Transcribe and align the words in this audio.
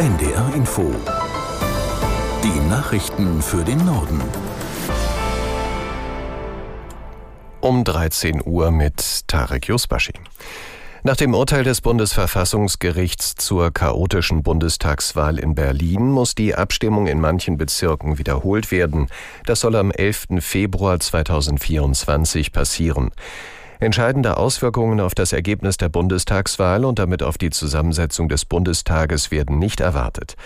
NDR 0.00 0.54
Info. 0.54 0.90
Die 2.42 2.68
Nachrichten 2.70 3.42
für 3.42 3.62
den 3.62 3.84
Norden. 3.84 4.22
Um 7.60 7.84
13 7.84 8.40
Uhr 8.42 8.70
mit 8.70 9.28
Tarek 9.28 9.68
Yusbashi. 9.68 10.14
Nach 11.02 11.16
dem 11.16 11.34
Urteil 11.34 11.64
des 11.64 11.82
Bundesverfassungsgerichts 11.82 13.34
zur 13.34 13.72
chaotischen 13.72 14.42
Bundestagswahl 14.42 15.38
in 15.38 15.54
Berlin 15.54 16.10
muss 16.10 16.34
die 16.34 16.54
Abstimmung 16.54 17.06
in 17.06 17.20
manchen 17.20 17.58
Bezirken 17.58 18.16
wiederholt 18.16 18.70
werden. 18.70 19.08
Das 19.44 19.60
soll 19.60 19.76
am 19.76 19.90
11. 19.90 20.28
Februar 20.40 20.98
2024 20.98 22.52
passieren. 22.52 23.10
Entscheidende 23.80 24.36
Auswirkungen 24.36 25.00
auf 25.00 25.14
das 25.14 25.32
Ergebnis 25.32 25.78
der 25.78 25.88
Bundestagswahl 25.88 26.84
und 26.84 26.98
damit 26.98 27.22
auf 27.22 27.38
die 27.38 27.48
Zusammensetzung 27.48 28.28
des 28.28 28.44
Bundestages 28.44 29.30
werden 29.30 29.58
nicht 29.58 29.80
erwartet. 29.80 30.36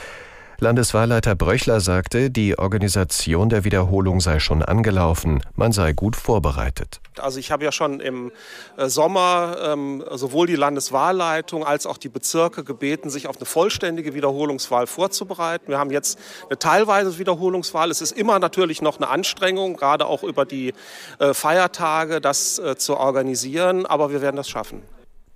Landeswahlleiter 0.64 1.34
Bröchler 1.34 1.80
sagte, 1.80 2.30
die 2.30 2.59
Organisation 2.59 3.50
der 3.50 3.64
Wiederholung 3.64 4.22
sei 4.22 4.41
schon 4.41 4.62
angelaufen, 4.62 5.42
man 5.56 5.72
sei 5.72 5.92
gut 5.92 6.16
vorbereitet. 6.16 7.02
Also 7.18 7.38
ich 7.38 7.50
habe 7.50 7.64
ja 7.64 7.70
schon 7.70 8.00
im 8.00 8.32
äh, 8.78 8.88
Sommer 8.88 9.58
ähm, 9.62 10.02
sowohl 10.12 10.46
die 10.46 10.56
Landeswahlleitung 10.56 11.66
als 11.66 11.84
auch 11.84 11.98
die 11.98 12.08
Bezirke 12.08 12.64
gebeten, 12.64 13.10
sich 13.10 13.27
auf 13.27 13.36
eine 13.36 13.45
vollständige 13.45 14.14
Wiederholungswahl 14.14 14.86
vorzubereiten. 14.86 15.69
Wir 15.69 15.78
haben 15.78 15.91
jetzt 15.91 16.19
eine 16.48 16.58
teilweise 16.58 17.19
Wiederholungswahl. 17.19 17.91
Es 17.91 18.00
ist 18.00 18.12
immer 18.12 18.38
natürlich 18.38 18.80
noch 18.80 18.96
eine 18.96 19.08
Anstrengung, 19.08 19.77
gerade 19.77 20.06
auch 20.06 20.22
über 20.22 20.46
die 20.46 20.72
äh, 21.19 21.34
Feiertage, 21.34 22.22
das 22.22 22.58
äh, 22.58 22.77
zu 22.77 22.96
organisieren, 22.96 23.84
aber 23.84 24.10
wir 24.10 24.22
werden 24.22 24.36
das 24.36 24.48
schaffen. 24.48 24.80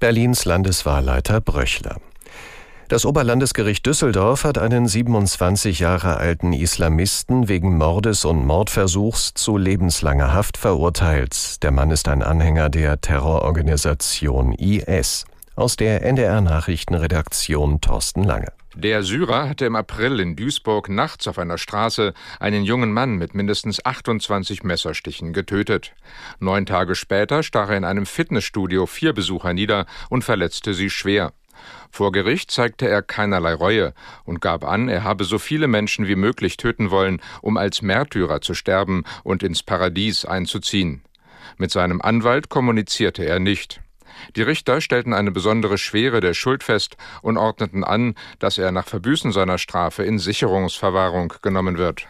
Berlins 0.00 0.47
Landeswahlleiter 0.47 1.42
Bröchler. 1.42 1.98
Das 2.88 3.05
Oberlandesgericht 3.05 3.84
Düsseldorf 3.84 4.45
hat 4.45 4.56
einen 4.56 4.88
27 4.88 5.78
Jahre 5.78 6.16
alten 6.16 6.55
Islamisten 6.55 7.47
wegen 7.47 7.77
Mordes 7.77 8.25
und 8.25 8.47
Mordversuchs 8.47 9.34
zu 9.34 9.58
lebenslanger 9.58 10.33
Haft 10.33 10.56
verurteilt. 10.56 11.62
Der 11.62 11.70
Mann 11.70 11.91
ist 11.91 12.08
ein 12.08 12.22
Anhänger 12.22 12.70
der 12.70 12.98
Terrororganisation 12.98 14.55
IS. 14.55 15.27
Aus 15.55 15.77
der 15.77 16.03
NDR 16.03 16.41
Nachrichtenredaktion 16.41 17.83
Thorsten 17.83 18.25
Lange. 18.25 18.53
Der 18.75 19.02
Syrer 19.02 19.50
hatte 19.50 19.67
im 19.67 19.77
April 19.77 20.19
in 20.19 20.34
Duisburg 20.34 20.89
nachts 20.89 21.28
auf 21.28 21.39
einer 21.39 21.58
Straße 21.58 22.14
einen 22.41 22.64
jungen 22.64 22.92
Mann 22.92 23.17
mit 23.17 23.34
mindestens 23.34 23.84
28 23.84 24.62
Messerstichen 24.62 25.34
getötet. 25.34 25.92
Neun 26.39 26.64
Tage 26.64 26.95
später 26.95 27.42
stach 27.42 27.69
er 27.69 27.77
in 27.77 27.84
einem 27.84 28.06
Fitnessstudio 28.06 28.86
vier 28.86 29.12
Besucher 29.12 29.52
nieder 29.52 29.84
und 30.08 30.25
verletzte 30.25 30.73
sie 30.73 30.89
schwer. 30.89 31.34
Vor 31.91 32.12
Gericht 32.12 32.51
zeigte 32.51 32.89
er 32.89 33.03
keinerlei 33.03 33.55
Reue 33.55 33.95
und 34.25 34.41
gab 34.41 34.64
an, 34.64 34.89
er 34.89 35.05
habe 35.05 35.25
so 35.25 35.39
viele 35.39 35.69
Menschen 35.69 36.06
wie 36.06 36.17
möglich 36.17 36.56
töten 36.56 36.91
wollen, 36.91 37.20
um 37.41 37.56
als 37.56 37.83
Märtyrer 37.83 38.41
zu 38.41 38.55
sterben 38.55 39.05
und 39.25 39.42
ins 39.42 39.62
Paradies 39.62 40.25
einzuziehen. 40.25 41.03
Mit 41.56 41.70
seinem 41.70 42.01
Anwalt 42.01 42.48
kommunizierte 42.48 43.25
er 43.25 43.39
nicht. 43.39 43.81
Die 44.36 44.42
Richter 44.42 44.81
stellten 44.81 45.14
eine 45.14 45.31
besondere 45.31 45.79
Schwere 45.79 46.20
der 46.20 46.34
Schuld 46.34 46.62
fest 46.62 46.97
und 47.23 47.36
ordneten 47.36 47.84
an, 47.84 48.14
dass 48.39 48.59
er 48.59 48.73
nach 48.73 48.86
Verbüßen 48.86 49.33
seiner 49.33 49.59
Strafe 49.59 50.05
in 50.05 50.19
Sicherungsverwahrung 50.19 51.34
genommen 51.42 51.79
wird. 51.79 52.09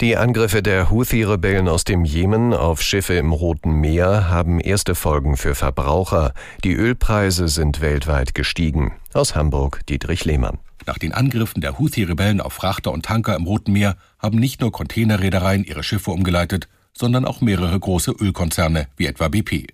Die 0.00 0.16
Angriffe 0.16 0.62
der 0.62 0.90
Houthi-Rebellen 0.90 1.66
aus 1.66 1.82
dem 1.82 2.04
Jemen 2.04 2.54
auf 2.54 2.80
Schiffe 2.80 3.14
im 3.14 3.32
Roten 3.32 3.80
Meer 3.80 4.30
haben 4.30 4.60
erste 4.60 4.94
Folgen 4.94 5.36
für 5.36 5.56
Verbraucher. 5.56 6.34
Die 6.62 6.72
Ölpreise 6.72 7.48
sind 7.48 7.80
weltweit 7.80 8.32
gestiegen. 8.32 8.92
Aus 9.12 9.34
Hamburg 9.34 9.84
Dietrich 9.88 10.24
Lehmann. 10.24 10.58
Nach 10.86 10.98
den 10.98 11.12
Angriffen 11.12 11.60
der 11.62 11.80
Houthi-Rebellen 11.80 12.40
auf 12.40 12.52
Frachter 12.52 12.92
und 12.92 13.06
Tanker 13.06 13.34
im 13.34 13.42
Roten 13.42 13.72
Meer 13.72 13.96
haben 14.20 14.38
nicht 14.38 14.60
nur 14.60 14.70
Containerreedereien 14.70 15.64
ihre 15.64 15.82
Schiffe 15.82 16.12
umgeleitet, 16.12 16.68
sondern 16.92 17.24
auch 17.24 17.40
mehrere 17.40 17.80
große 17.80 18.12
Ölkonzerne 18.12 18.86
wie 18.96 19.06
etwa 19.06 19.26
BP. 19.26 19.66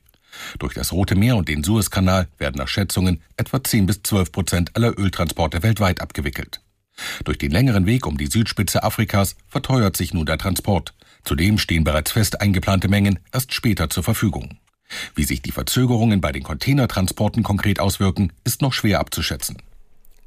Durch 0.58 0.72
das 0.72 0.92
Rote 0.92 1.16
Meer 1.16 1.36
und 1.36 1.48
den 1.48 1.62
Suezkanal 1.62 2.28
werden 2.38 2.56
nach 2.56 2.68
Schätzungen 2.68 3.20
etwa 3.36 3.62
10 3.62 3.84
bis 3.84 4.02
12 4.02 4.32
Prozent 4.32 4.70
aller 4.74 4.98
Öltransporte 4.98 5.62
weltweit 5.62 6.00
abgewickelt. 6.00 6.62
Durch 7.24 7.38
den 7.38 7.50
längeren 7.50 7.86
Weg 7.86 8.06
um 8.06 8.16
die 8.16 8.26
Südspitze 8.26 8.82
Afrikas 8.82 9.36
verteuert 9.48 9.96
sich 9.96 10.14
nun 10.14 10.26
der 10.26 10.38
Transport. 10.38 10.94
Zudem 11.24 11.58
stehen 11.58 11.84
bereits 11.84 12.12
fest 12.12 12.40
eingeplante 12.40 12.88
Mengen 12.88 13.18
erst 13.32 13.54
später 13.54 13.90
zur 13.90 14.02
Verfügung. 14.02 14.58
Wie 15.14 15.24
sich 15.24 15.42
die 15.42 15.52
Verzögerungen 15.52 16.20
bei 16.20 16.32
den 16.32 16.42
Containertransporten 16.42 17.42
konkret 17.42 17.80
auswirken, 17.80 18.32
ist 18.44 18.62
noch 18.62 18.72
schwer 18.72 19.00
abzuschätzen. 19.00 19.56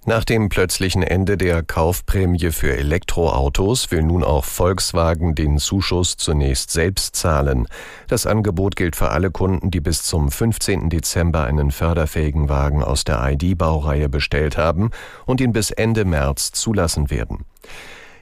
Nach 0.10 0.24
dem 0.24 0.48
plötzlichen 0.48 1.04
Ende 1.04 1.36
der 1.36 1.64
Kaufprämie 1.64 2.52
für 2.52 2.78
Elektroautos 2.78 3.92
will 3.92 4.04
nun 4.04 4.24
auch 4.24 4.46
Volkswagen 4.46 5.36
den 5.36 5.58
Zuschuss 5.58 6.16
zunächst 6.16 6.72
selbst 6.72 7.18
zahlen. 7.18 7.68
Das 8.08 8.26
Angebot 8.26 8.78
gilt 8.78 8.96
für 8.96 9.10
alle 9.10 9.32
Kunden, 9.32 9.70
die 9.70 9.82
bis 9.82 10.04
zum 10.04 10.32
15. 10.32 10.90
Dezember 10.90 11.44
einen 11.44 11.72
förderfähigen 11.72 12.48
Wagen 12.48 12.86
aus 12.86 13.04
der 13.04 13.22
ID-Baureihe 13.22 14.08
bestellt 14.08 14.56
haben 14.56 14.92
und 15.26 15.42
ihn 15.42 15.52
bis 15.52 15.72
Ende 15.72 16.06
März 16.06 16.54
zulassen 16.54 17.10
werden. 17.10 17.44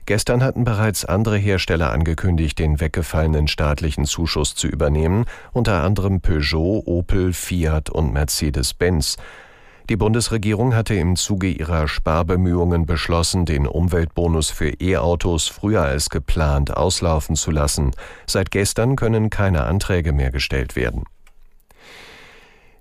Gestern 0.07 0.43
hatten 0.43 0.63
bereits 0.63 1.05
andere 1.05 1.37
Hersteller 1.37 1.91
angekündigt, 1.91 2.57
den 2.57 2.79
weggefallenen 2.79 3.47
staatlichen 3.47 4.05
Zuschuss 4.05 4.55
zu 4.55 4.65
übernehmen, 4.67 5.25
unter 5.51 5.83
anderem 5.83 6.19
Peugeot, 6.19 6.81
Opel, 6.87 7.31
Fiat 7.31 7.91
und 7.91 8.11
Mercedes-Benz. 8.11 9.17
Die 9.87 9.97
Bundesregierung 9.97 10.73
hatte 10.73 10.95
im 10.95 11.15
Zuge 11.15 11.47
ihrer 11.47 11.87
Sparbemühungen 11.87 12.87
beschlossen, 12.87 13.45
den 13.45 13.67
Umweltbonus 13.67 14.49
für 14.49 14.69
E-Autos 14.81 15.47
früher 15.47 15.83
als 15.83 16.09
geplant 16.09 16.75
auslaufen 16.75 17.35
zu 17.35 17.51
lassen. 17.51 17.91
Seit 18.25 18.49
gestern 18.49 18.95
können 18.95 19.29
keine 19.29 19.65
Anträge 19.65 20.11
mehr 20.11 20.31
gestellt 20.31 20.75
werden. 20.75 21.03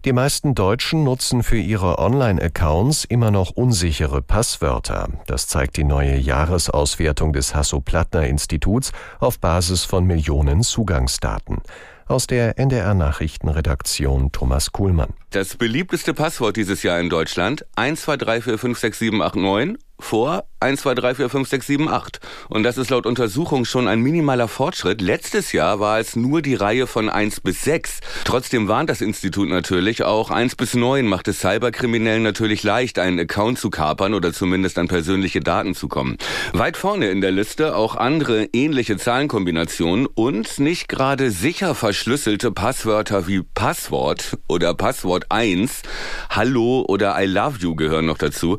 Die 0.05 0.13
meisten 0.13 0.55
Deutschen 0.55 1.03
nutzen 1.03 1.43
für 1.43 1.57
ihre 1.57 1.99
Online-Accounts 1.99 3.07
immer 3.07 3.31
noch 3.31 3.53
unsichere 3.53 4.21
Passwörter. 4.21 5.09
Das 5.27 5.47
zeigt 5.47 5.79
die 5.79 5.85
neue 5.85 6.19
Jahresauswertung 6.19 7.33
des 7.33 7.55
Hasso-Plattner-Instituts 7.55 8.93
auf 9.19 9.39
Basis 9.39 9.87
von 9.87 10.05
Millionen 10.05 10.61
Zugangsdaten. 10.61 11.63
Aus 12.07 12.27
der 12.27 12.59
NDR 12.59 12.93
Nachrichtenredaktion 12.93 14.31
Thomas 14.31 14.73
Kuhlmann. 14.73 15.15
Das 15.31 15.57
beliebteste 15.57 16.13
Passwort 16.13 16.59
dieses 16.59 16.83
Jahr 16.83 17.01
in 17.01 17.09
Deutschland 17.09 17.65
123456789 17.79 19.79
vor 20.05 20.45
1, 20.65 20.81
2, 20.81 20.95
3, 20.95 21.15
4, 21.17 21.29
5, 21.29 21.49
6, 21.49 21.67
7, 21.67 21.89
8. 21.89 22.21
Und 22.49 22.63
das 22.63 22.79
ist 22.79 22.89
laut 22.89 23.05
Untersuchung 23.05 23.67
schon 23.67 23.87
ein 23.87 24.01
minimaler 24.01 24.49
Fortschritt. 24.49 25.03
Letztes 25.03 25.53
Jahr 25.53 25.79
war 25.79 25.99
es 25.99 26.17
nur 26.17 26.41
die 26.41 26.55
Reihe 26.55 26.87
von 26.87 27.11
1 27.11 27.41
bis 27.41 27.63
6. 27.65 28.01
Trotzdem 28.25 28.67
warnt 28.67 28.89
das 28.89 29.03
Institut 29.03 29.51
natürlich 29.51 30.05
auch 30.05 30.31
1 30.31 30.57
bis 30.57 30.75
9 30.75 31.07
macht 31.07 31.29
es 31.29 31.41
Cyberkriminellen 31.41 32.23
natürlich 32.23 32.63
leicht, 32.63 32.99
einen 32.99 33.21
Account 33.21 33.59
zu 33.59 33.69
kapern 33.69 34.15
oder 34.15 34.33
zumindest 34.33 34.79
an 34.79 34.89
persönliche 34.89 35.41
Daten 35.41 35.75
zu 35.75 35.89
kommen. 35.89 36.17
Weit 36.55 36.79
vorne 36.79 37.11
in 37.11 37.21
der 37.21 37.33
Liste 37.33 37.77
auch 37.77 37.95
andere 37.95 38.45
ähnliche 38.55 38.97
Zahlenkombinationen 38.97 40.07
und 40.07 40.59
nicht 40.59 40.89
gerade 40.89 41.31
sicher 41.31 41.75
verschlüsselte 41.75 42.53
Passwörter 42.53 43.27
wie 43.27 43.43
Passwort 43.43 44.39
oder 44.49 44.73
Passwort 44.73 45.27
1, 45.29 45.83
Hallo 46.31 46.87
oder 46.89 47.23
I 47.23 47.27
love 47.27 47.59
you 47.61 47.75
gehören 47.77 48.07
noch 48.07 48.19
dazu. 48.19 48.57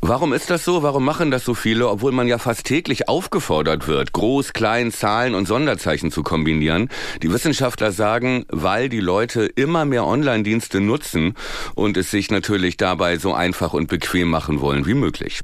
Warum 0.00 0.32
ist 0.32 0.50
das 0.50 0.64
so? 0.64 0.84
Warum 0.88 1.04
machen 1.04 1.30
das 1.30 1.44
so 1.44 1.52
viele, 1.52 1.86
obwohl 1.86 2.12
man 2.12 2.28
ja 2.28 2.38
fast 2.38 2.64
täglich 2.64 3.10
aufgefordert 3.10 3.88
wird, 3.88 4.12
Groß-, 4.12 4.54
Klein-, 4.54 4.90
Zahlen 4.90 5.34
und 5.34 5.46
Sonderzeichen 5.46 6.10
zu 6.10 6.22
kombinieren? 6.22 6.88
Die 7.20 7.30
Wissenschaftler 7.30 7.92
sagen, 7.92 8.46
weil 8.48 8.88
die 8.88 9.00
Leute 9.00 9.44
immer 9.44 9.84
mehr 9.84 10.06
Online-Dienste 10.06 10.80
nutzen 10.80 11.34
und 11.74 11.98
es 11.98 12.10
sich 12.10 12.30
natürlich 12.30 12.78
dabei 12.78 13.18
so 13.18 13.34
einfach 13.34 13.74
und 13.74 13.88
bequem 13.88 14.30
machen 14.30 14.62
wollen 14.62 14.86
wie 14.86 14.94
möglich. 14.94 15.42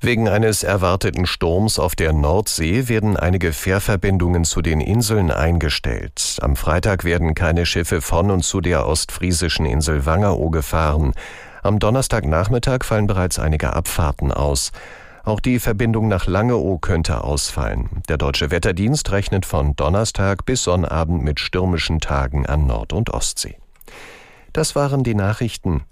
Wegen 0.00 0.30
eines 0.30 0.62
erwarteten 0.62 1.26
Sturms 1.26 1.78
auf 1.78 1.94
der 1.94 2.14
Nordsee 2.14 2.88
werden 2.88 3.18
einige 3.18 3.52
Fährverbindungen 3.52 4.44
zu 4.46 4.62
den 4.62 4.80
Inseln 4.80 5.30
eingestellt. 5.30 6.38
Am 6.40 6.56
Freitag 6.56 7.04
werden 7.04 7.34
keine 7.34 7.66
Schiffe 7.66 8.00
von 8.00 8.30
und 8.30 8.44
zu 8.44 8.62
der 8.62 8.86
ostfriesischen 8.86 9.66
Insel 9.66 10.06
Wangeroo 10.06 10.48
gefahren. 10.48 11.12
Am 11.62 11.78
Donnerstagnachmittag 11.78 12.84
fallen 12.84 13.06
bereits 13.06 13.38
einige 13.38 13.74
Abfahrten 13.74 14.32
aus. 14.32 14.72
Auch 15.24 15.40
die 15.40 15.58
Verbindung 15.58 16.08
nach 16.08 16.26
Langeoh 16.26 16.78
könnte 16.78 17.22
ausfallen. 17.22 18.02
Der 18.08 18.16
Deutsche 18.16 18.50
Wetterdienst 18.50 19.10
rechnet 19.12 19.44
von 19.44 19.76
Donnerstag 19.76 20.46
bis 20.46 20.64
Sonnabend 20.64 21.22
mit 21.22 21.40
stürmischen 21.40 22.00
Tagen 22.00 22.46
an 22.46 22.66
Nord- 22.66 22.94
und 22.94 23.10
Ostsee. 23.10 23.58
Das 24.52 24.74
waren 24.74 25.04
die 25.04 25.14
Nachrichten. 25.14 25.82